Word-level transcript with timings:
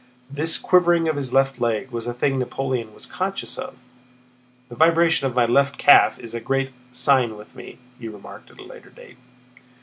This 0.31 0.57
quivering 0.57 1.07
of 1.07 1.15
his 1.15 1.31
left 1.31 1.61
leg 1.61 1.91
was 1.91 2.07
a 2.07 2.13
thing 2.15 2.39
Napoleon 2.39 2.95
was 2.95 3.05
conscious 3.05 3.59
of. 3.59 3.75
"The 4.67 4.75
vibration 4.75 5.27
of 5.27 5.35
my 5.35 5.45
left 5.45 5.77
calf 5.77 6.17
is 6.17 6.33
a 6.33 6.39
great 6.39 6.71
sign 6.91 7.37
with 7.37 7.53
me," 7.55 7.77
he 7.99 8.07
remarked 8.07 8.49
at 8.49 8.57
a 8.57 8.63
later 8.63 8.89
date. 8.89 9.17